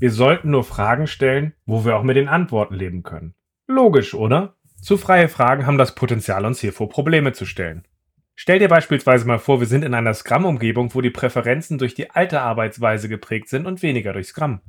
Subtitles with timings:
[0.00, 3.34] Wir sollten nur Fragen stellen, wo wir auch mit den Antworten leben können.
[3.66, 4.56] Logisch, oder?
[4.80, 7.84] Zu freie Fragen haben das Potenzial, uns hier vor Probleme zu stellen.
[8.34, 12.10] Stell dir beispielsweise mal vor, wir sind in einer Scrum-Umgebung, wo die Präferenzen durch die
[12.12, 14.62] alte Arbeitsweise geprägt sind und weniger durch Scrum.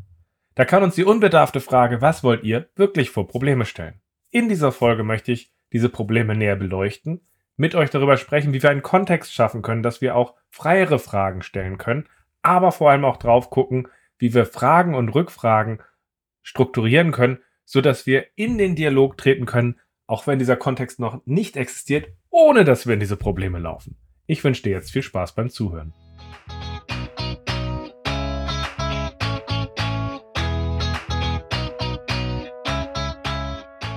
[0.56, 4.02] Da kann uns die unbedarfte Frage, was wollt ihr, wirklich vor Probleme stellen.
[4.32, 7.22] In dieser Folge möchte ich diese Probleme näher beleuchten,
[7.56, 11.42] mit euch darüber sprechen, wie wir einen Kontext schaffen können, dass wir auch freiere Fragen
[11.42, 12.10] stellen können,
[12.42, 13.88] aber vor allem auch drauf gucken,
[14.22, 15.81] wie wir Fragen und Rückfragen
[16.44, 21.22] strukturieren können, so dass wir in den Dialog treten können, auch wenn dieser Kontext noch
[21.26, 23.98] nicht existiert, ohne dass wir in diese Probleme laufen.
[24.27, 25.94] Ich wünsche dir jetzt viel Spaß beim Zuhören.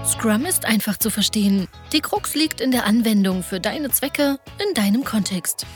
[0.07, 1.69] Scrum ist einfach zu verstehen.
[1.93, 5.67] Die Krux liegt in der Anwendung für deine Zwecke in deinem Kontext.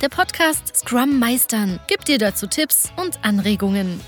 [0.00, 4.00] Der Podcast Scrum Meistern gibt dir dazu Tipps und Anregungen.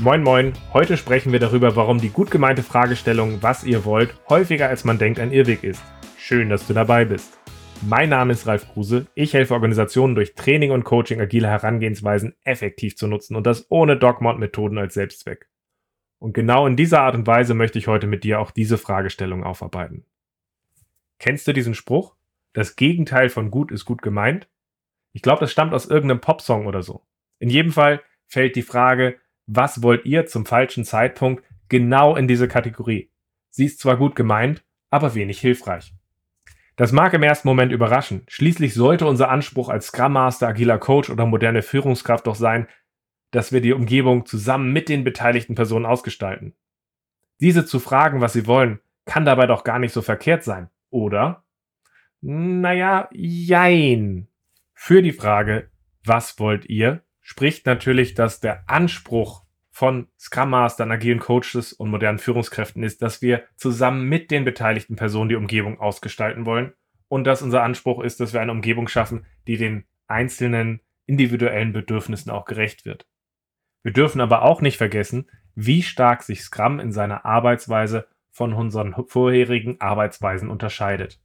[0.00, 4.66] Moin Moin, heute sprechen wir darüber, warum die gut gemeinte Fragestellung, was ihr wollt, häufiger
[4.70, 5.82] als man denkt ein Irrweg ist.
[6.16, 7.38] Schön, dass du dabei bist.
[7.82, 9.06] Mein Name ist Ralf Kruse.
[9.14, 13.98] Ich helfe Organisationen durch Training und Coaching agile Herangehensweisen effektiv zu nutzen und das ohne
[13.98, 15.50] Dogmod-Methoden als Selbstzweck.
[16.18, 19.44] Und genau in dieser Art und Weise möchte ich heute mit dir auch diese Fragestellung
[19.44, 20.06] aufarbeiten.
[21.18, 22.16] Kennst du diesen Spruch?
[22.54, 24.48] Das Gegenteil von gut ist gut gemeint?
[25.12, 27.02] Ich glaube, das stammt aus irgendeinem Popsong oder so.
[27.38, 29.16] In jedem Fall fällt die Frage,
[29.46, 33.10] was wollt ihr zum falschen Zeitpunkt genau in diese Kategorie?
[33.50, 35.92] Sie ist zwar gut gemeint, aber wenig hilfreich.
[36.76, 38.22] Das mag im ersten Moment überraschen.
[38.28, 42.66] Schließlich sollte unser Anspruch als Scrum Master, agiler Coach oder moderne Führungskraft doch sein,
[43.30, 46.54] dass wir die Umgebung zusammen mit den beteiligten Personen ausgestalten.
[47.40, 51.43] Diese zu fragen, was sie wollen, kann dabei doch gar nicht so verkehrt sein, oder?
[52.26, 54.28] Naja, jein.
[54.72, 55.68] Für die Frage,
[56.04, 62.18] was wollt ihr, spricht natürlich, dass der Anspruch von Scrum Mastern, agilen Coaches und modernen
[62.18, 66.72] Führungskräften ist, dass wir zusammen mit den beteiligten Personen die Umgebung ausgestalten wollen
[67.08, 72.30] und dass unser Anspruch ist, dass wir eine Umgebung schaffen, die den einzelnen individuellen Bedürfnissen
[72.30, 73.06] auch gerecht wird.
[73.82, 78.94] Wir dürfen aber auch nicht vergessen, wie stark sich Scrum in seiner Arbeitsweise von unseren
[79.08, 81.20] vorherigen Arbeitsweisen unterscheidet.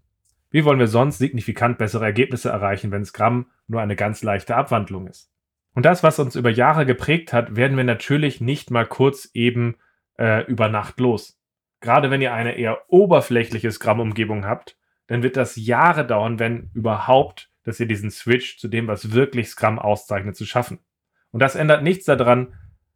[0.52, 5.08] Wie wollen wir sonst signifikant bessere Ergebnisse erreichen, wenn Scrum nur eine ganz leichte Abwandlung
[5.08, 5.32] ist?
[5.76, 9.76] Und das, was uns über Jahre geprägt hat, werden wir natürlich nicht mal kurz eben
[10.18, 11.40] äh, über Nacht los.
[11.80, 14.78] Gerade wenn ihr eine eher oberflächliche Scrum-Umgebung habt,
[15.08, 19.50] dann wird das Jahre dauern, wenn überhaupt, dass ihr diesen Switch zu dem, was wirklich
[19.50, 20.80] Scrum auszeichnet, zu schaffen.
[21.32, 22.56] Und das ändert nichts daran,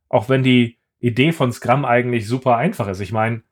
[0.09, 2.99] auch wenn die Idee von Scrum eigentlich super einfach ist.
[2.99, 3.43] Ich meine,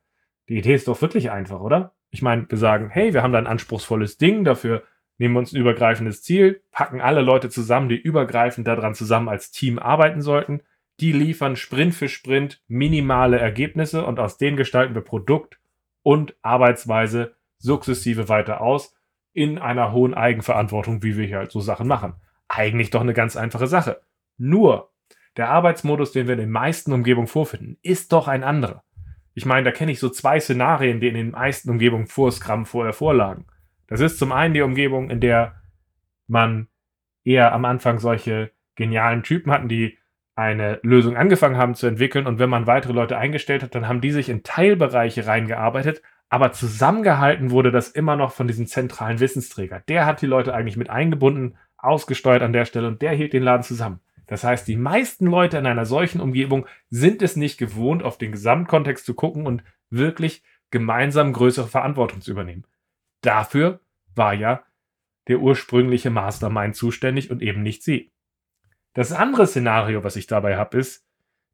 [0.48, 1.94] die Idee ist doch wirklich einfach, oder?
[2.12, 4.82] Ich meine, wir sagen, hey, wir haben da ein anspruchsvolles Ding, dafür
[5.16, 9.50] nehmen wir uns ein übergreifendes Ziel, packen alle Leute zusammen, die übergreifend daran zusammen als
[9.50, 10.60] Team arbeiten sollten.
[11.00, 15.58] Die liefern Sprint für Sprint minimale Ergebnisse und aus denen gestalten wir Produkt
[16.02, 18.94] und Arbeitsweise sukzessive weiter aus
[19.32, 22.14] in einer hohen Eigenverantwortung, wie wir hier halt so Sachen machen.
[22.46, 24.02] Eigentlich doch eine ganz einfache Sache.
[24.36, 24.92] Nur,
[25.38, 28.84] der Arbeitsmodus, den wir in den meisten Umgebungen vorfinden, ist doch ein anderer.
[29.34, 32.66] Ich meine, da kenne ich so zwei Szenarien, die in den meisten Umgebungen vor Scrum
[32.66, 33.46] vorher vorlagen.
[33.86, 35.56] Das ist zum einen die Umgebung, in der
[36.26, 36.68] man
[37.24, 39.98] eher am Anfang solche genialen Typen hatten, die
[40.34, 44.00] eine Lösung angefangen haben zu entwickeln und wenn man weitere Leute eingestellt hat, dann haben
[44.00, 49.82] die sich in Teilbereiche reingearbeitet, aber zusammengehalten wurde das immer noch von diesem zentralen Wissensträger.
[49.88, 53.42] Der hat die Leute eigentlich mit eingebunden, ausgesteuert an der Stelle und der hielt den
[53.42, 54.00] Laden zusammen.
[54.26, 58.32] Das heißt, die meisten Leute in einer solchen Umgebung sind es nicht gewohnt, auf den
[58.32, 62.66] Gesamtkontext zu gucken und wirklich gemeinsam größere Verantwortung zu übernehmen.
[63.20, 63.80] Dafür
[64.14, 64.62] war ja
[65.28, 68.12] der ursprüngliche Mastermind zuständig und eben nicht sie.
[68.94, 71.06] Das andere Szenario, was ich dabei habe, ist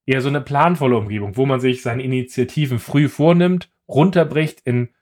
[0.07, 4.95] eher so eine planvolle Umgebung, wo man sich seine Initiativen früh vornimmt, runterbricht in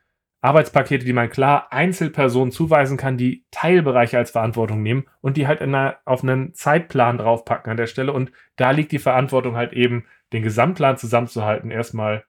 [0.47, 5.61] Arbeitspakete, die man klar Einzelpersonen zuweisen kann, die Teilbereiche als Verantwortung nehmen und die halt
[5.61, 8.13] einer, auf einen Zeitplan draufpacken an der Stelle.
[8.13, 12.25] Und da liegt die Verantwortung halt eben, den Gesamtplan zusammenzuhalten, erstmal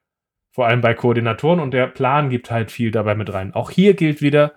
[0.50, 3.54] vor allem bei Koordinatoren und der Plan gibt halt viel dabei mit rein.
[3.54, 4.54] Auch hier gilt wieder,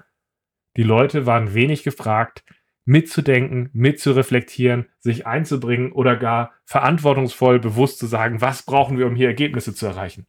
[0.76, 2.44] die Leute waren wenig gefragt,
[2.86, 9.28] mitzudenken, mitzureflektieren, sich einzubringen oder gar verantwortungsvoll bewusst zu sagen, was brauchen wir, um hier
[9.28, 10.26] Ergebnisse zu erreichen.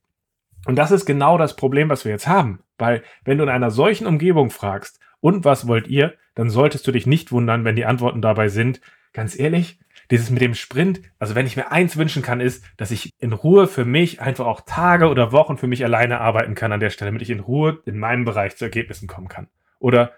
[0.67, 2.61] Und das ist genau das Problem, was wir jetzt haben.
[2.79, 6.93] Weil wenn du in einer solchen Umgebung fragst, und was wollt ihr, dann solltest du
[6.93, 8.81] dich nicht wundern, wenn die Antworten dabei sind,
[9.13, 9.79] ganz ehrlich,
[10.11, 13.33] dieses mit dem Sprint, also wenn ich mir eins wünschen kann, ist, dass ich in
[13.33, 16.91] Ruhe für mich einfach auch Tage oder Wochen für mich alleine arbeiten kann an der
[16.91, 19.49] Stelle, damit ich in Ruhe in meinem Bereich zu Ergebnissen kommen kann.
[19.79, 20.13] Oder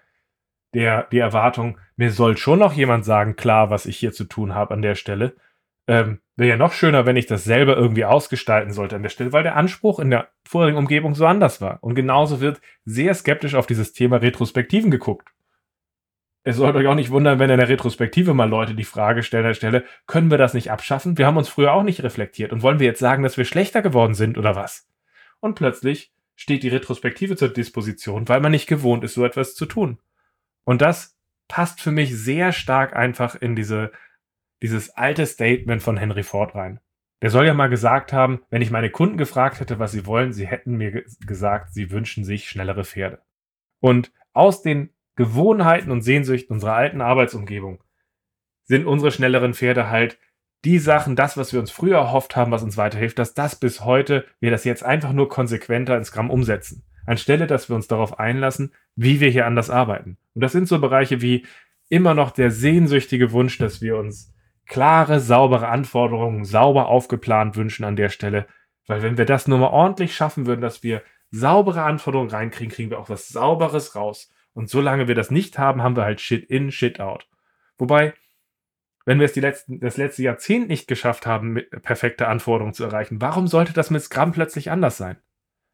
[0.73, 4.55] der, die Erwartung, mir soll schon noch jemand sagen, klar, was ich hier zu tun
[4.55, 5.37] habe an der Stelle.
[5.87, 9.33] Ähm, wäre ja noch schöner, wenn ich das selber irgendwie ausgestalten sollte an der Stelle,
[9.33, 11.79] weil der Anspruch in der vorigen Umgebung so anders war.
[11.83, 15.29] Und genauso wird sehr skeptisch auf dieses Thema Retrospektiven geguckt.
[16.47, 19.45] Es sollte euch auch nicht wundern, wenn in der Retrospektive mal Leute die Frage stellen
[19.45, 21.17] an der Stelle, können wir das nicht abschaffen?
[21.17, 23.81] Wir haben uns früher auch nicht reflektiert und wollen wir jetzt sagen, dass wir schlechter
[23.81, 24.87] geworden sind oder was?
[25.41, 29.65] Und plötzlich steht die Retrospektive zur Disposition, weil man nicht gewohnt ist, so etwas zu
[29.65, 29.99] tun.
[30.65, 31.17] Und das
[31.49, 33.93] passt für mich sehr stark einfach in diese
[34.65, 36.81] dieses alte Statement von Henry Ford rein.
[37.21, 40.33] Der soll ja mal gesagt haben, wenn ich meine Kunden gefragt hätte, was sie wollen,
[40.33, 43.21] sie hätten mir gesagt, sie wünschen sich schnellere Pferde.
[43.81, 47.85] Und aus den Gewohnheiten und Sehnsüchten unserer alten Arbeitsumgebung
[48.65, 50.19] sind unsere schnelleren Pferde halt
[50.65, 53.85] die Sachen, das, was wir uns früher erhofft haben, was uns weiterhilft, dass das bis
[53.85, 56.85] heute wir das jetzt einfach nur konsequenter ins Gramm umsetzen.
[57.05, 60.17] Anstelle, dass wir uns darauf einlassen, wie wir hier anders arbeiten.
[60.33, 61.45] Und das sind so Bereiche wie
[61.91, 64.34] immer noch der sehnsüchtige Wunsch, dass wir uns
[64.67, 68.47] klare, saubere Anforderungen, sauber aufgeplant wünschen an der Stelle.
[68.87, 72.91] Weil wenn wir das nur mal ordentlich schaffen würden, dass wir saubere Anforderungen reinkriegen, kriegen
[72.91, 74.33] wir auch was Sauberes raus.
[74.53, 77.27] Und solange wir das nicht haben, haben wir halt Shit in, Shit out.
[77.77, 78.15] Wobei,
[79.05, 83.21] wenn wir es die letzten, das letzte Jahrzehnt nicht geschafft haben, perfekte Anforderungen zu erreichen,
[83.21, 85.17] warum sollte das mit Scrum plötzlich anders sein?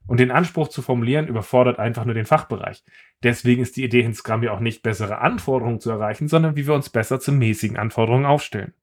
[0.06, 2.82] Und den Anspruch zu formulieren überfordert einfach nur den Fachbereich.
[3.22, 6.66] Deswegen ist die Idee in Scrum ja auch nicht bessere Anforderungen zu erreichen, sondern wie
[6.66, 8.74] wir uns besser zu mäßigen Anforderungen aufstellen.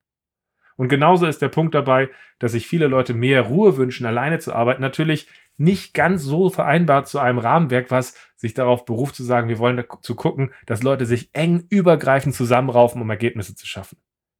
[0.77, 2.09] Und genauso ist der Punkt dabei,
[2.39, 4.81] dass sich viele Leute mehr Ruhe wünschen, alleine zu arbeiten.
[4.81, 5.27] Natürlich
[5.57, 9.83] nicht ganz so vereinbar zu einem Rahmenwerk, was sich darauf beruft zu sagen, wir wollen
[10.01, 13.97] zu gucken, dass Leute sich eng übergreifend zusammenraufen, um Ergebnisse zu schaffen.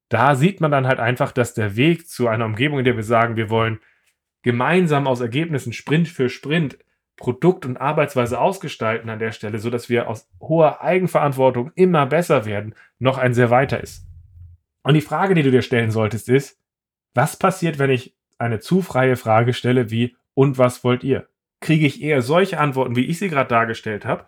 [0.10, 3.04] Da sieht man dann halt einfach, dass der Weg zu einer Umgebung, in der wir
[3.04, 3.80] sagen, wir wollen
[4.44, 6.78] gemeinsam aus Ergebnissen Sprint für Sprint
[7.18, 12.46] Produkt und Arbeitsweise ausgestalten an der Stelle, so dass wir aus hoher Eigenverantwortung immer besser
[12.46, 14.07] werden, noch ein sehr weiter ist.
[14.88, 16.62] Und die Frage, die du dir stellen solltest, ist,
[17.14, 21.28] was passiert, wenn ich eine zu freie Frage stelle wie und was wollt ihr?
[21.60, 24.28] Kriege ich eher solche Antworten, wie ich sie gerade dargestellt habe?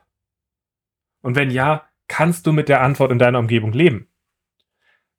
[1.22, 4.10] Und wenn ja, kannst du mit der Antwort in deiner Umgebung leben?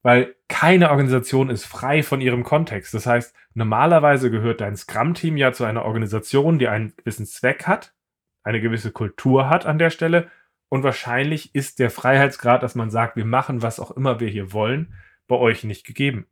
[0.02, 2.92] Weil keine Organisation ist frei von ihrem Kontext.
[2.92, 7.94] Das heißt, normalerweise gehört dein Scrum-Team ja zu einer Organisation, die einen gewissen Zweck hat,
[8.42, 10.30] eine gewisse Kultur hat an der Stelle.
[10.68, 14.52] Und wahrscheinlich ist der Freiheitsgrad, dass man sagt, wir machen, was auch immer wir hier
[14.52, 14.92] wollen,
[15.30, 16.26] bei euch nicht gegeben.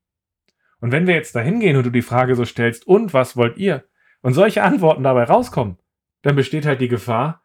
[0.80, 3.56] Und wenn wir jetzt da hingehen und du die Frage so stellst, und was wollt
[3.56, 3.84] ihr?
[4.20, 5.78] Und solche Antworten dabei rauskommen,
[6.22, 7.44] dann besteht halt die Gefahr,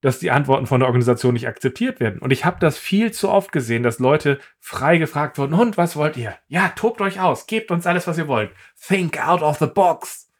[0.00, 2.20] dass die Antworten von der Organisation nicht akzeptiert werden.
[2.20, 5.96] Und ich habe das viel zu oft gesehen, dass Leute frei gefragt wurden, und was
[5.96, 6.34] wollt ihr?
[6.48, 8.50] Ja, tobt euch aus, gebt uns alles, was ihr wollt.
[8.86, 10.30] Think out of the box.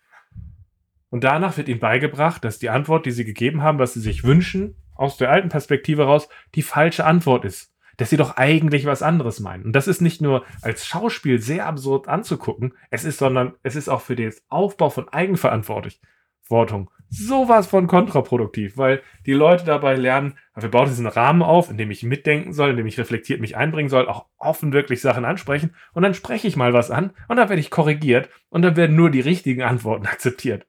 [1.09, 4.25] Und danach wird ihnen beigebracht, dass die Antwort, die sie gegeben haben, was sie sich
[4.25, 9.03] wünschen, aus der alten Perspektive raus, die falsche Antwort ist dass sie doch eigentlich was
[9.03, 9.65] anderes meinen.
[9.65, 13.89] Und das ist nicht nur als Schauspiel sehr absurd anzugucken, es ist, sondern es ist
[13.89, 20.69] auch für den Aufbau von Eigenverantwortung sowas von kontraproduktiv, weil die Leute dabei lernen, wir
[20.69, 23.89] bauen diesen Rahmen auf, in dem ich mitdenken soll, in dem ich reflektiert mich einbringen
[23.89, 27.49] soll, auch offen wirklich Sachen ansprechen und dann spreche ich mal was an und dann
[27.49, 30.67] werde ich korrigiert und dann werden nur die richtigen Antworten akzeptiert.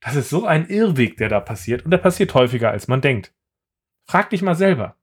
[0.00, 3.32] Das ist so ein Irrweg, der da passiert und der passiert häufiger, als man denkt.
[4.06, 4.96] Frag dich mal selber.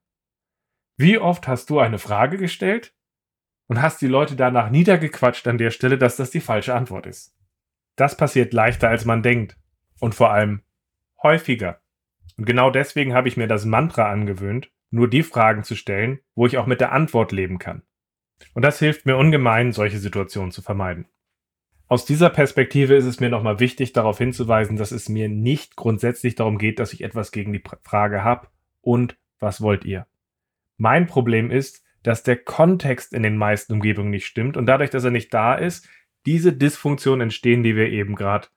[0.96, 2.94] Wie oft hast du eine Frage gestellt
[3.66, 7.34] und hast die Leute danach niedergequatscht an der Stelle, dass das die falsche Antwort ist?
[7.96, 9.56] Das passiert leichter, als man denkt.
[10.00, 10.62] Und vor allem
[11.22, 11.80] häufiger.
[12.36, 16.46] Und genau deswegen habe ich mir das Mantra angewöhnt, nur die Fragen zu stellen, wo
[16.46, 17.82] ich auch mit der Antwort leben kann.
[18.54, 21.06] Und das hilft mir ungemein, solche Situationen zu vermeiden.
[21.88, 26.34] Aus dieser Perspektive ist es mir nochmal wichtig, darauf hinzuweisen, dass es mir nicht grundsätzlich
[26.34, 28.48] darum geht, dass ich etwas gegen die Frage habe
[28.80, 30.06] und was wollt ihr?
[30.82, 35.04] Mein Problem ist, dass der Kontext in den meisten Umgebungen nicht stimmt und dadurch, dass
[35.04, 35.88] er nicht da ist,
[36.26, 38.48] diese Dysfunktionen entstehen, die wir eben gerade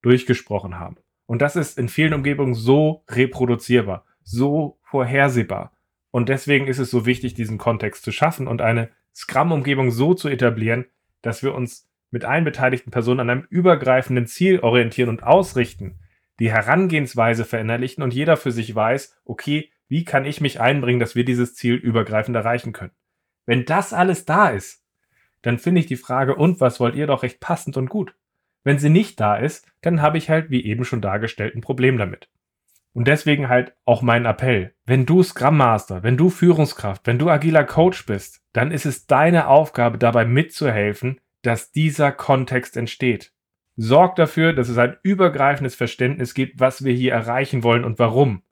[0.00, 0.98] durchgesprochen haben.
[1.26, 5.72] Und das ist in vielen Umgebungen so reproduzierbar, so vorhersehbar.
[6.12, 10.28] Und deswegen ist es so wichtig, diesen Kontext zu schaffen und eine Scrum-Umgebung so zu
[10.28, 10.84] etablieren,
[11.20, 15.98] dass wir uns mit allen beteiligten Personen an einem übergreifenden Ziel orientieren und ausrichten,
[16.38, 21.14] die Herangehensweise verinnerlichen und jeder für sich weiß, okay, wie kann ich mich einbringen, dass
[21.14, 22.92] wir dieses Ziel übergreifend erreichen können?
[23.46, 24.82] Wenn das alles da ist,
[25.42, 28.14] dann finde ich die Frage, und was wollt ihr doch recht passend und gut.
[28.64, 31.98] Wenn sie nicht da ist, dann habe ich halt, wie eben schon dargestellt, ein Problem
[31.98, 32.28] damit.
[32.92, 34.74] Und deswegen halt auch mein Appell.
[34.86, 39.06] Wenn du Scrum Master, wenn du Führungskraft, wenn du agiler Coach bist, dann ist es
[39.06, 43.32] deine Aufgabe, dabei mitzuhelfen, dass dieser Kontext entsteht.
[43.76, 48.42] Sorg dafür, dass es ein übergreifendes Verständnis gibt, was wir hier erreichen wollen und warum.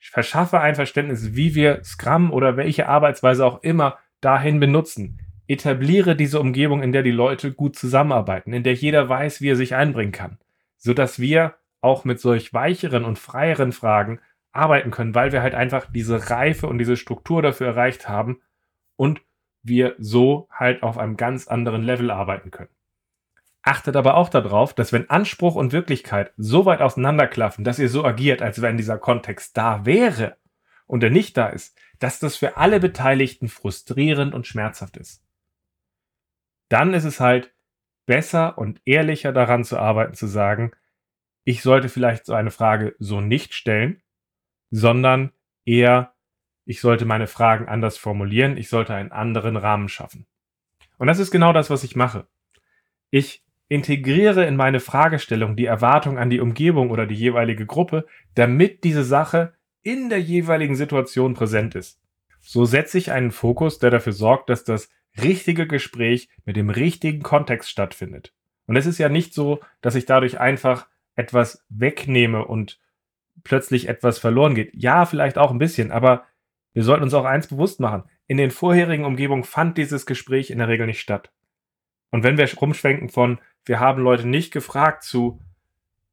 [0.00, 5.18] Verschaffe ein Verständnis, wie wir Scrum oder welche Arbeitsweise auch immer dahin benutzen.
[5.46, 9.56] etabliere diese Umgebung, in der die Leute gut zusammenarbeiten, in der jeder weiß, wie er
[9.56, 10.38] sich einbringen kann,
[10.78, 14.20] sodass wir auch mit solch weicheren und freieren Fragen
[14.52, 18.40] arbeiten können, weil wir halt einfach diese Reife und diese Struktur dafür erreicht haben
[18.96, 19.22] und
[19.62, 22.70] wir so halt auf einem ganz anderen Level arbeiten können.
[23.62, 28.04] Achtet aber auch darauf, dass wenn Anspruch und Wirklichkeit so weit auseinanderklaffen, dass ihr so
[28.04, 30.36] agiert, als wenn dieser Kontext da wäre
[30.86, 35.22] und er nicht da ist, dass das für alle Beteiligten frustrierend und schmerzhaft ist.
[36.68, 37.52] Dann ist es halt
[38.06, 40.72] besser und ehrlicher daran zu arbeiten, zu sagen,
[41.44, 44.02] ich sollte vielleicht so eine Frage so nicht stellen,
[44.70, 45.32] sondern
[45.64, 46.14] eher,
[46.64, 50.26] ich sollte meine Fragen anders formulieren, ich sollte einen anderen Rahmen schaffen.
[50.96, 52.26] Und das ist genau das, was ich mache.
[53.10, 58.82] Ich integriere in meine Fragestellung die Erwartung an die Umgebung oder die jeweilige Gruppe, damit
[58.82, 62.00] diese Sache in der jeweiligen Situation präsent ist.
[62.40, 64.90] So setze ich einen Fokus, der dafür sorgt, dass das
[65.22, 68.34] richtige Gespräch mit dem richtigen Kontext stattfindet.
[68.66, 72.80] Und es ist ja nicht so, dass ich dadurch einfach etwas wegnehme und
[73.44, 74.72] plötzlich etwas verloren geht.
[74.74, 76.24] Ja, vielleicht auch ein bisschen, aber
[76.72, 78.02] wir sollten uns auch eins bewusst machen.
[78.26, 81.30] In den vorherigen Umgebungen fand dieses Gespräch in der Regel nicht statt.
[82.10, 85.40] Und wenn wir rumschwenken von, wir haben Leute nicht gefragt zu,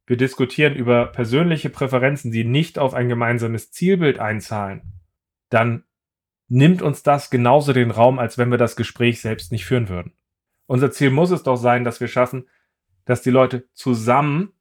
[0.06, 4.82] wir diskutieren über persönliche Präferenzen, die nicht auf ein gemeinsames Zielbild einzahlen,
[5.50, 5.84] dann
[6.48, 10.14] nimmt uns das genauso den Raum, als wenn wir das Gespräch selbst nicht führen würden.
[10.66, 12.48] Unser Ziel muss es doch sein, dass wir schaffen,
[13.06, 14.54] dass die Leute zusammen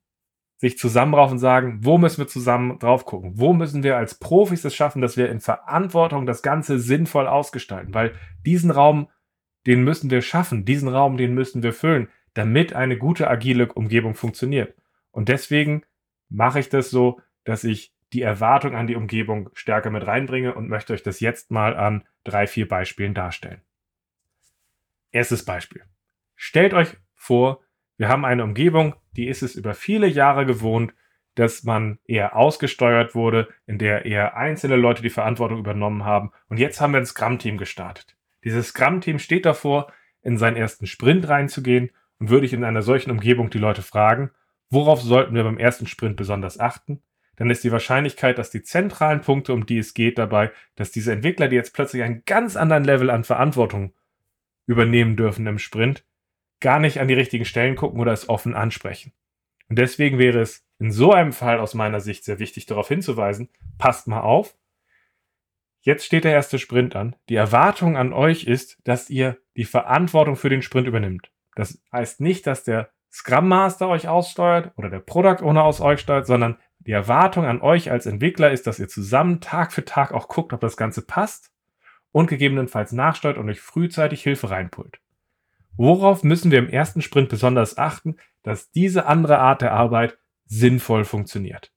[0.58, 3.32] sich zusammenraufen und sagen, wo müssen wir zusammen drauf gucken?
[3.34, 7.92] Wo müssen wir als Profis es schaffen, dass wir in Verantwortung das Ganze sinnvoll ausgestalten?
[7.92, 8.14] Weil
[8.46, 9.08] diesen Raum,
[9.66, 14.14] den müssen wir schaffen, diesen Raum, den müssen wir füllen, damit eine gute agile Umgebung
[14.14, 14.74] funktioniert.
[15.10, 15.84] Und deswegen
[16.28, 20.68] mache ich das so, dass ich die Erwartung an die Umgebung stärker mit reinbringe und
[20.68, 23.62] möchte euch das jetzt mal an drei, vier Beispielen darstellen.
[25.12, 25.82] Erstes Beispiel.
[26.34, 27.62] Stellt euch vor,
[27.96, 30.92] wir haben eine Umgebung, die ist es über viele Jahre gewohnt,
[31.36, 36.32] dass man eher ausgesteuert wurde, in der eher einzelne Leute die Verantwortung übernommen haben.
[36.48, 38.14] Und jetzt haben wir ein Scrum-Team gestartet.
[38.44, 39.90] Dieses Scrum-Team steht davor,
[40.22, 44.30] in seinen ersten Sprint reinzugehen und würde ich in einer solchen Umgebung die Leute fragen,
[44.70, 47.02] worauf sollten wir beim ersten Sprint besonders achten?
[47.36, 51.12] Dann ist die Wahrscheinlichkeit, dass die zentralen Punkte, um die es geht, dabei, dass diese
[51.12, 53.92] Entwickler, die jetzt plötzlich einen ganz anderen Level an Verantwortung
[54.66, 56.04] übernehmen dürfen im Sprint,
[56.60, 59.12] gar nicht an die richtigen Stellen gucken oder es offen ansprechen.
[59.68, 63.50] Und deswegen wäre es in so einem Fall aus meiner Sicht sehr wichtig, darauf hinzuweisen,
[63.78, 64.56] passt mal auf.
[65.80, 67.14] Jetzt steht der erste Sprint an.
[67.28, 71.30] Die Erwartung an euch ist, dass ihr die Verantwortung für den Sprint übernimmt.
[71.56, 76.00] Das heißt nicht, dass der Scrum Master euch aussteuert oder der Product Owner aus euch
[76.00, 80.12] steuert, sondern die Erwartung an euch als Entwickler ist, dass ihr zusammen Tag für Tag
[80.12, 81.50] auch guckt, ob das Ganze passt
[82.12, 85.00] und gegebenenfalls nachsteuert und euch frühzeitig Hilfe reinpult.
[85.76, 91.04] Worauf müssen wir im ersten Sprint besonders achten, dass diese andere Art der Arbeit sinnvoll
[91.04, 91.72] funktioniert?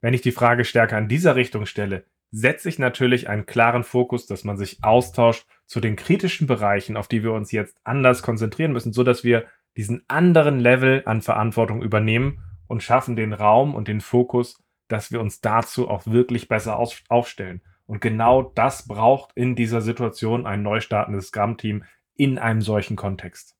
[0.00, 2.04] Wenn ich die Frage stärker in dieser Richtung stelle,
[2.34, 7.06] setze ich natürlich einen klaren Fokus, dass man sich austauscht zu den kritischen Bereichen, auf
[7.06, 9.44] die wir uns jetzt anders konzentrieren müssen, so dass wir
[9.76, 15.20] diesen anderen Level an Verantwortung übernehmen und schaffen den Raum und den Fokus, dass wir
[15.20, 17.62] uns dazu auch wirklich besser aufstellen.
[17.86, 21.84] Und genau das braucht in dieser Situation ein neu startendes Scrum-Team
[22.16, 23.56] in einem solchen Kontext.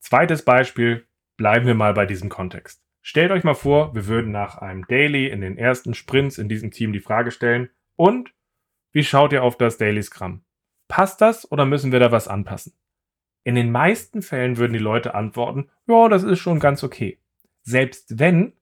[0.00, 1.06] Zweites Beispiel,
[1.36, 2.82] bleiben wir mal bei diesem Kontext.
[3.00, 6.72] Stellt euch mal vor, wir würden nach einem Daily in den ersten Sprints in diesem
[6.72, 8.34] Team die Frage stellen, und
[8.92, 10.44] wie schaut ihr auf das Daily Scrum?
[10.88, 12.74] Passt das oder müssen wir da was anpassen?
[13.44, 17.18] In den meisten Fällen würden die Leute antworten, ja, das ist schon ganz okay.
[17.62, 18.52] Selbst wenn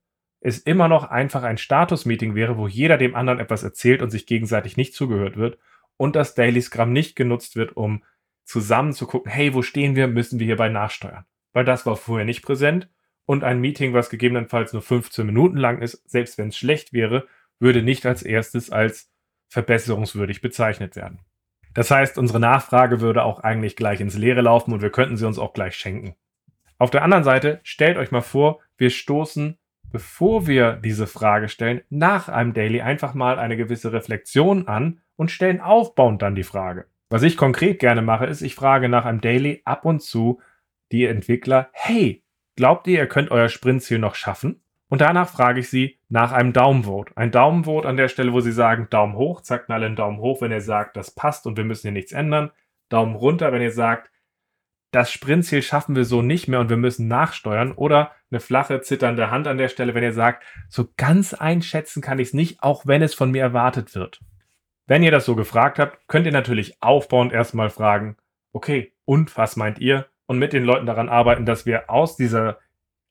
[0.41, 4.27] es immer noch einfach ein Status-Meeting wäre, wo jeder dem anderen etwas erzählt und sich
[4.27, 5.59] gegenseitig nicht zugehört wird
[5.97, 8.03] und das Daily Scrum nicht genutzt wird, um
[8.45, 11.27] zusammen zu gucken, hey, wo stehen wir, müssen wir hierbei nachsteuern.
[11.53, 12.89] Weil das war vorher nicht präsent
[13.27, 17.27] und ein Meeting, was gegebenenfalls nur 15 Minuten lang ist, selbst wenn es schlecht wäre,
[17.59, 19.10] würde nicht als erstes als
[19.51, 21.21] verbesserungswürdig bezeichnet werden.
[21.75, 25.27] Das heißt, unsere Nachfrage würde auch eigentlich gleich ins Leere laufen und wir könnten sie
[25.27, 26.15] uns auch gleich schenken.
[26.79, 29.59] Auf der anderen Seite, stellt euch mal vor, wir stoßen,
[29.93, 35.31] bevor wir diese Frage stellen, nach einem Daily einfach mal eine gewisse Reflexion an und
[35.31, 36.87] stellen aufbauend dann die Frage.
[37.11, 40.41] Was ich konkret gerne mache, ist, ich frage nach einem Daily ab und zu
[40.93, 42.25] die Entwickler, hey,
[42.57, 44.63] glaubt ihr, ihr könnt euer Sprintziel noch schaffen?
[44.91, 47.17] Und danach frage ich sie nach einem Daumenvote.
[47.17, 50.43] Ein Daumenvote an der Stelle, wo sie sagen, Daumen hoch, zackt mal einen Daumen hoch,
[50.43, 52.51] wenn ihr sagt, das passt und wir müssen hier nichts ändern.
[52.89, 54.11] Daumen runter, wenn ihr sagt,
[54.91, 57.71] das Sprintziel schaffen wir so nicht mehr und wir müssen nachsteuern.
[57.71, 62.19] Oder eine flache, zitternde Hand an der Stelle, wenn ihr sagt, so ganz einschätzen kann
[62.19, 64.19] ich es nicht, auch wenn es von mir erwartet wird.
[64.89, 68.17] Wenn ihr das so gefragt habt, könnt ihr natürlich aufbauend erstmal fragen,
[68.53, 70.07] okay, und was meint ihr?
[70.27, 72.59] Und mit den Leuten daran arbeiten, dass wir aus dieser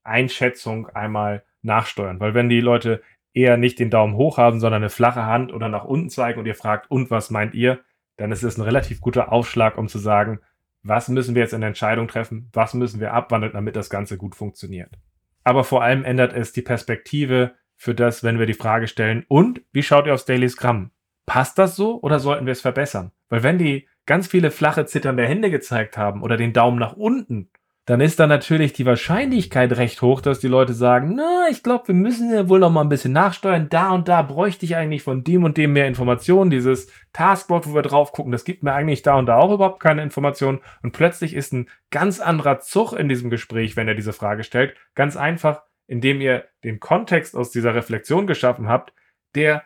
[0.03, 2.19] Einschätzung einmal nachsteuern.
[2.19, 3.01] Weil wenn die Leute
[3.33, 6.45] eher nicht den Daumen hoch haben, sondern eine flache Hand oder nach unten zeigen und
[6.45, 7.79] ihr fragt, und was meint ihr,
[8.17, 10.39] dann ist es ein relativ guter Aufschlag, um zu sagen,
[10.83, 14.17] was müssen wir jetzt in der Entscheidung treffen, was müssen wir abwandeln, damit das Ganze
[14.17, 14.97] gut funktioniert.
[15.43, 19.61] Aber vor allem ändert es die Perspektive für das, wenn wir die Frage stellen, und
[19.71, 20.91] wie schaut ihr aufs Daily Scrum?
[21.25, 23.11] Passt das so oder sollten wir es verbessern?
[23.29, 27.51] Weil wenn die ganz viele flache zitternde Hände gezeigt haben oder den Daumen nach unten,
[27.89, 31.87] dann ist da natürlich die Wahrscheinlichkeit recht hoch, dass die Leute sagen, na, ich glaube,
[31.87, 33.67] wir müssen ja wohl noch mal ein bisschen nachsteuern.
[33.67, 36.51] Da und da bräuchte ich eigentlich von dem und dem mehr Informationen.
[36.51, 39.79] Dieses Taskboard, wo wir drauf gucken, das gibt mir eigentlich da und da auch überhaupt
[39.79, 40.59] keine Informationen.
[40.83, 44.75] Und plötzlich ist ein ganz anderer Zug in diesem Gespräch, wenn er diese Frage stellt.
[44.93, 48.93] Ganz einfach, indem ihr den Kontext aus dieser Reflexion geschaffen habt,
[49.33, 49.63] der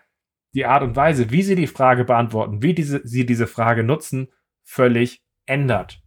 [0.54, 4.30] die Art und Weise, wie sie die Frage beantworten, wie diese, sie diese Frage nutzen,
[4.64, 6.02] völlig ändert.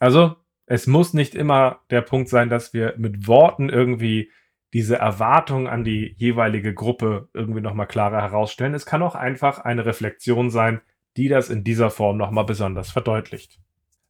[0.00, 0.34] Also
[0.70, 4.30] es muss nicht immer der Punkt sein, dass wir mit Worten irgendwie
[4.72, 8.74] diese Erwartung an die jeweilige Gruppe irgendwie nochmal klarer herausstellen.
[8.74, 10.80] Es kann auch einfach eine Reflexion sein,
[11.16, 13.58] die das in dieser Form nochmal besonders verdeutlicht.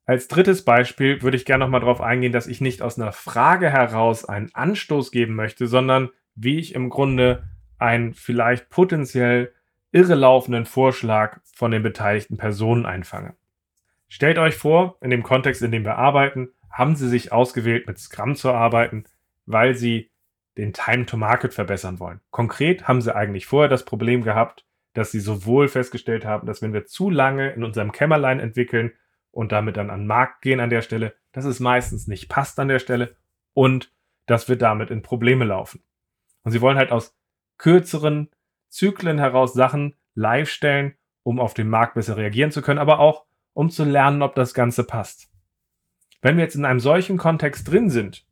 [0.05, 3.71] Als drittes Beispiel würde ich gerne nochmal darauf eingehen, dass ich nicht aus einer Frage
[3.71, 7.45] heraus einen Anstoß geben möchte, sondern wie ich im Grunde
[7.79, 9.55] einen vielleicht potenziell
[9.93, 13.35] irrelaufenden Vorschlag von den beteiligten Personen einfange.
[14.13, 17.97] Stellt euch vor, in dem Kontext, in dem wir arbeiten, haben sie sich ausgewählt, mit
[17.99, 19.05] Scrum zu arbeiten,
[19.47, 20.11] weil sie
[20.59, 22.21] den Time to Market verbessern wollen.
[22.31, 26.73] Konkret haben sie eigentlich vorher das Problem gehabt, dass sie sowohl festgestellt haben, dass wenn
[26.73, 28.93] wir zu lange in unserem Kämmerlein entwickeln
[29.31, 32.59] und damit dann an den Markt gehen an der Stelle, dass es meistens nicht passt
[32.59, 33.17] an der Stelle
[33.55, 33.93] und
[34.27, 35.85] dass wir damit in Probleme laufen.
[36.43, 37.17] Und sie wollen halt aus
[37.59, 38.29] kürzeren
[38.71, 43.30] Zyklen heraus Sachen live stellen, um auf den Markt besser reagieren zu können, aber auch
[43.53, 45.31] um zu lernen, ob das Ganze passt.
[46.23, 48.27] Wenn wir jetzt in einem solchen Kontext drin sind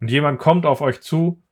[0.00, 1.42] und jemand kommt auf euch zu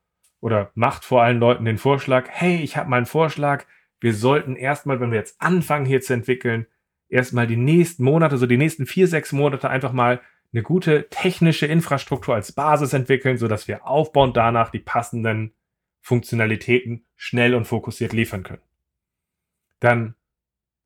[0.40, 3.64] oder macht vor allen Leuten den Vorschlag, hey, ich habe mal einen Vorschlag,
[4.00, 6.66] wir sollten erstmal, wenn wir jetzt anfangen hier zu entwickeln,
[7.08, 10.20] erstmal die nächsten Monate, so die nächsten vier, sechs Monate einfach mal
[10.52, 15.52] eine gute technische Infrastruktur als Basis entwickeln, sodass wir aufbauend danach die passenden
[16.00, 18.62] Funktionalitäten schnell und fokussiert liefern können.
[19.80, 20.14] Dann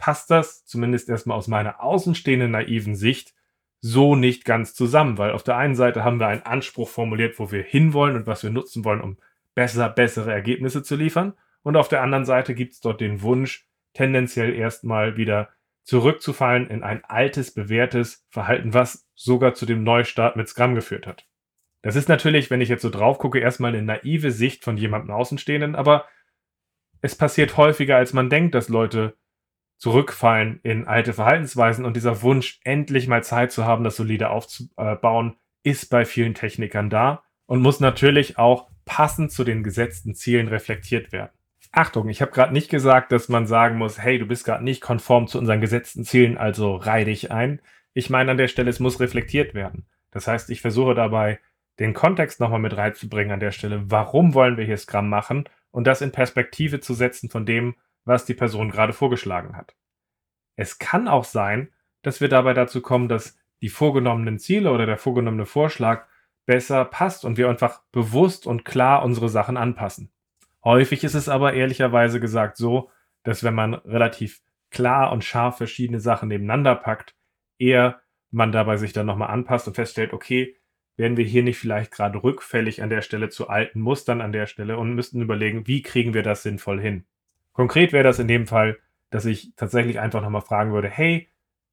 [0.04, 3.32] passt das, zumindest erstmal aus meiner außenstehenden naiven Sicht,
[3.80, 7.50] so nicht ganz zusammen, weil auf der einen Seite haben wir einen Anspruch formuliert, wo
[7.50, 9.16] wir hinwollen und was wir nutzen wollen, um
[9.54, 11.32] besser, bessere Ergebnisse zu liefern.
[11.62, 15.48] Und auf der anderen Seite gibt es dort den Wunsch, tendenziell erstmal wieder
[15.84, 21.26] zurückzufallen in ein altes, bewährtes Verhalten, was sogar zu dem Neustart mit Scrum geführt hat.
[21.80, 25.12] Das ist natürlich, wenn ich jetzt so drauf gucke, erstmal eine naive Sicht von jemandem
[25.12, 26.04] Außenstehenden, aber
[27.00, 29.16] es passiert häufiger, als man denkt, dass Leute
[29.76, 35.36] zurückfallen in alte Verhaltensweisen und dieser Wunsch, endlich mal Zeit zu haben, das solide aufzubauen,
[35.62, 41.12] ist bei vielen Technikern da und muss natürlich auch passend zu den gesetzten Zielen reflektiert
[41.12, 41.32] werden.
[41.72, 44.80] Achtung, ich habe gerade nicht gesagt, dass man sagen muss, hey, du bist gerade nicht
[44.80, 47.60] konform zu unseren gesetzten Zielen, also reih dich ein.
[47.94, 49.86] Ich meine an der Stelle, es muss reflektiert werden.
[50.12, 51.40] Das heißt, ich versuche dabei,
[51.80, 53.82] den Kontext nochmal mit reinzubringen an der Stelle.
[53.90, 55.48] Warum wollen wir hier Scrum machen?
[55.72, 59.74] Und das in Perspektive zu setzen von dem, was die Person gerade vorgeschlagen hat.
[60.56, 64.98] Es kann auch sein, dass wir dabei dazu kommen, dass die vorgenommenen Ziele oder der
[64.98, 66.06] vorgenommene Vorschlag
[66.46, 70.12] besser passt und wir einfach bewusst und klar unsere Sachen anpassen.
[70.62, 72.90] Häufig ist es aber ehrlicherweise gesagt so,
[73.22, 77.14] dass wenn man relativ klar und scharf verschiedene Sachen nebeneinander packt,
[77.58, 80.56] eher man dabei sich dann nochmal anpasst und feststellt, okay,
[80.96, 84.46] werden wir hier nicht vielleicht gerade rückfällig an der Stelle zu alten Mustern an der
[84.46, 87.06] Stelle und müssten überlegen, wie kriegen wir das sinnvoll hin.
[87.54, 88.76] Konkret wäre das in dem Fall,
[89.10, 91.28] dass ich tatsächlich einfach nochmal fragen würde, hey,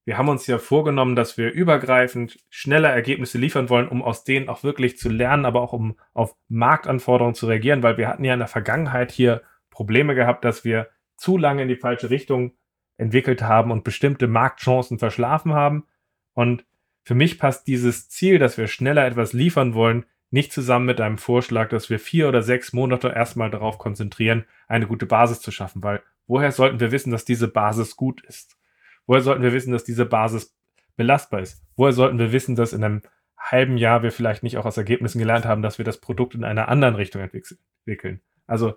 [0.06, 4.50] wir haben uns ja vorgenommen, dass wir übergreifend schneller Ergebnisse liefern wollen, um aus denen
[4.50, 8.34] auch wirklich zu lernen, aber auch um auf Marktanforderungen zu reagieren, weil wir hatten ja
[8.34, 12.54] in der Vergangenheit hier Probleme gehabt, dass wir zu lange in die falsche Richtung
[12.98, 15.86] entwickelt haben und bestimmte Marktchancen verschlafen haben.
[16.34, 16.66] Und
[17.04, 21.18] für mich passt dieses Ziel, dass wir schneller etwas liefern wollen, nicht zusammen mit einem
[21.18, 25.84] Vorschlag, dass wir vier oder sechs Monate erstmal darauf konzentrieren, eine gute Basis zu schaffen.
[25.84, 28.58] Weil woher sollten wir wissen, dass diese Basis gut ist?
[29.06, 30.56] Woher sollten wir wissen, dass diese Basis
[30.96, 31.64] belastbar ist?
[31.76, 33.02] Woher sollten wir wissen, dass in einem
[33.38, 36.44] halben Jahr wir vielleicht nicht auch aus Ergebnissen gelernt haben, dass wir das Produkt in
[36.44, 38.22] einer anderen Richtung entwickeln?
[38.48, 38.76] Also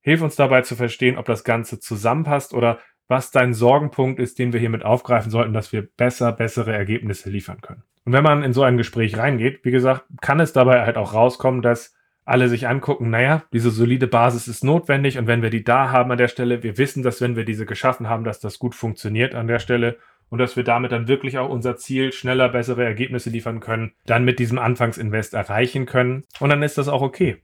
[0.00, 4.52] hilf uns dabei zu verstehen, ob das Ganze zusammenpasst oder was dein Sorgenpunkt ist, den
[4.52, 7.82] wir hiermit aufgreifen sollten, dass wir besser, bessere Ergebnisse liefern können.
[8.04, 11.14] Und wenn man in so ein Gespräch reingeht, wie gesagt, kann es dabei halt auch
[11.14, 11.95] rauskommen, dass
[12.26, 16.10] alle sich angucken, naja, diese solide Basis ist notwendig und wenn wir die da haben
[16.10, 19.34] an der Stelle, wir wissen, dass wenn wir diese geschaffen haben, dass das gut funktioniert
[19.36, 19.96] an der Stelle
[20.28, 24.24] und dass wir damit dann wirklich auch unser Ziel, schneller bessere Ergebnisse liefern können, dann
[24.24, 26.24] mit diesem Anfangsinvest erreichen können.
[26.40, 27.42] Und dann ist das auch okay.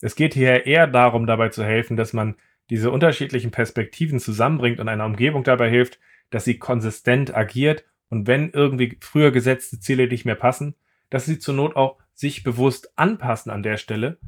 [0.00, 2.36] Es geht hier eher darum, dabei zu helfen, dass man
[2.70, 8.50] diese unterschiedlichen Perspektiven zusammenbringt und einer Umgebung dabei hilft, dass sie konsistent agiert und wenn
[8.50, 10.76] irgendwie früher gesetzte Ziele nicht mehr passen,
[11.10, 14.18] dass sie zur Not auch sich bewusst anpassen an der Stelle,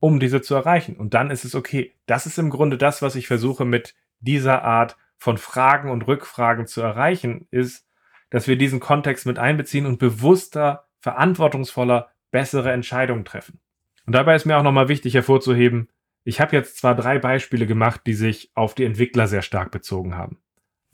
[0.00, 0.96] um diese zu erreichen.
[0.96, 1.94] Und dann ist es okay.
[2.06, 6.66] Das ist im Grunde das, was ich versuche mit dieser Art von Fragen und Rückfragen
[6.66, 7.86] zu erreichen, ist,
[8.30, 13.60] dass wir diesen Kontext mit einbeziehen und bewusster, verantwortungsvoller, bessere Entscheidungen treffen.
[14.04, 15.88] Und dabei ist mir auch nochmal wichtig hervorzuheben,
[16.24, 20.16] ich habe jetzt zwar drei Beispiele gemacht, die sich auf die Entwickler sehr stark bezogen
[20.16, 20.38] haben.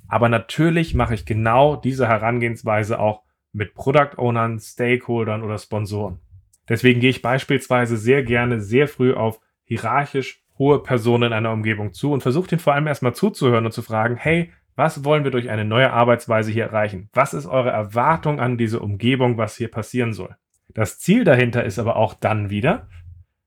[0.08, 6.20] Aber natürlich mache ich genau diese Herangehensweise auch mit Product Ownern, Stakeholdern oder Sponsoren.
[6.68, 11.92] Deswegen gehe ich beispielsweise sehr gerne sehr früh auf hierarchisch hohe Personen in einer Umgebung
[11.92, 15.30] zu und versucht ihn vor allem erstmal zuzuhören und zu fragen, hey, was wollen wir
[15.30, 17.08] durch eine neue Arbeitsweise hier erreichen?
[17.12, 20.36] Was ist eure Erwartung an diese Umgebung, was hier passieren soll?
[20.72, 22.88] Das Ziel dahinter ist aber auch dann wieder,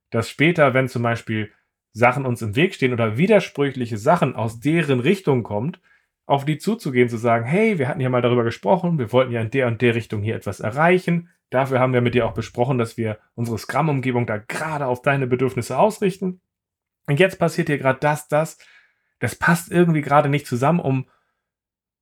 [0.10, 1.52] dass später, wenn zum Beispiel
[1.92, 5.82] Sachen uns im Weg stehen oder widersprüchliche Sachen aus deren Richtung kommt,
[6.28, 9.42] auf die zuzugehen, zu sagen, hey, wir hatten ja mal darüber gesprochen, wir wollten ja
[9.42, 11.30] in der und der Richtung hier etwas erreichen.
[11.50, 15.26] Dafür haben wir mit dir auch besprochen, dass wir unsere Scrum-Umgebung da gerade auf deine
[15.26, 16.42] Bedürfnisse ausrichten.
[17.08, 18.58] Und jetzt passiert hier gerade das, das.
[19.20, 21.08] Das passt irgendwie gerade nicht zusammen, um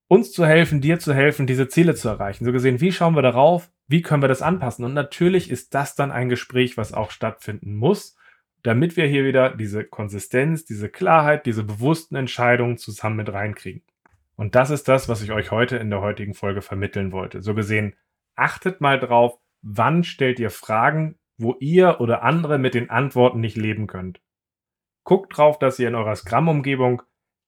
[0.07, 2.45] uns zu helfen, dir zu helfen, diese Ziele zu erreichen.
[2.45, 3.69] So gesehen, wie schauen wir darauf?
[3.87, 4.83] Wie können wir das anpassen?
[4.85, 8.17] Und natürlich ist das dann ein Gespräch, was auch stattfinden muss,
[8.63, 13.83] damit wir hier wieder diese Konsistenz, diese Klarheit, diese bewussten Entscheidungen zusammen mit reinkriegen.
[14.35, 17.41] Und das ist das, was ich euch heute in der heutigen Folge vermitteln wollte.
[17.41, 17.95] So gesehen,
[18.35, 23.57] achtet mal drauf, wann stellt ihr Fragen, wo ihr oder andere mit den Antworten nicht
[23.57, 24.21] leben könnt.
[25.03, 27.01] Guckt drauf, dass ihr in eurer Scrum-Umgebung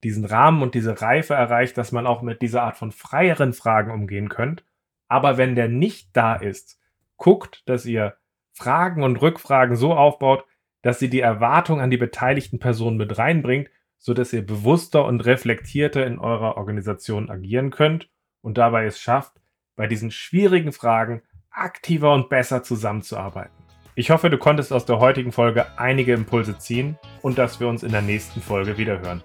[0.03, 3.91] diesen Rahmen und diese Reife erreicht, dass man auch mit dieser Art von freieren Fragen
[3.91, 4.63] umgehen könnt.
[5.07, 6.79] Aber wenn der nicht da ist,
[7.17, 8.17] guckt, dass ihr
[8.53, 10.45] Fragen und Rückfragen so aufbaut,
[10.81, 15.21] dass sie die Erwartung an die beteiligten Personen mit reinbringt, so dass ihr bewusster und
[15.25, 18.09] reflektierter in eurer Organisation agieren könnt
[18.41, 19.33] und dabei es schafft,
[19.75, 23.55] bei diesen schwierigen Fragen aktiver und besser zusammenzuarbeiten.
[23.95, 27.81] Ich hoffe, du konntest aus der heutigen Folge einige Impulse ziehen und dass wir uns
[27.81, 29.23] in der nächsten Folge wieder hören.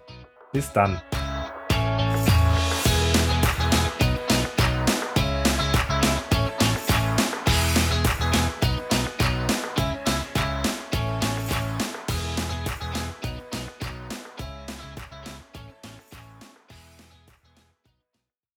[0.53, 1.01] Bis dann.